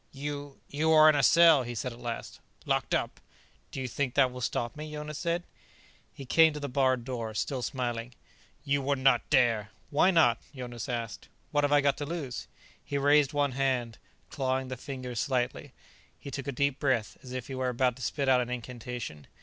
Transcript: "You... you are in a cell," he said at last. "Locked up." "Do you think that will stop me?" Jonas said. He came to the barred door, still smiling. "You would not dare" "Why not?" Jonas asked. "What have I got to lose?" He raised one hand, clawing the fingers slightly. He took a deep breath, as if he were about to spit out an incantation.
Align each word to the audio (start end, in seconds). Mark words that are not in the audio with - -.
"You... 0.11 0.59
you 0.67 0.89
are 0.93 1.09
in 1.09 1.15
a 1.15 1.21
cell," 1.21 1.61
he 1.61 1.75
said 1.75 1.93
at 1.93 1.99
last. 1.99 2.39
"Locked 2.65 2.95
up." 2.95 3.19
"Do 3.71 3.79
you 3.79 3.87
think 3.87 4.15
that 4.15 4.31
will 4.31 4.41
stop 4.41 4.75
me?" 4.75 4.91
Jonas 4.91 5.19
said. 5.19 5.43
He 6.11 6.25
came 6.25 6.53
to 6.53 6.59
the 6.59 6.67
barred 6.67 7.05
door, 7.05 7.35
still 7.35 7.61
smiling. 7.61 8.15
"You 8.63 8.81
would 8.81 8.97
not 8.97 9.29
dare" 9.29 9.69
"Why 9.91 10.09
not?" 10.09 10.39
Jonas 10.55 10.89
asked. 10.89 11.27
"What 11.51 11.63
have 11.63 11.71
I 11.71 11.81
got 11.81 11.97
to 11.97 12.07
lose?" 12.07 12.47
He 12.83 12.97
raised 12.97 13.31
one 13.33 13.51
hand, 13.51 13.99
clawing 14.31 14.69
the 14.69 14.75
fingers 14.75 15.19
slightly. 15.19 15.71
He 16.17 16.31
took 16.31 16.47
a 16.47 16.51
deep 16.51 16.79
breath, 16.79 17.19
as 17.21 17.31
if 17.31 17.45
he 17.47 17.53
were 17.53 17.69
about 17.69 17.95
to 17.97 18.01
spit 18.01 18.27
out 18.27 18.41
an 18.41 18.49
incantation. 18.49 19.27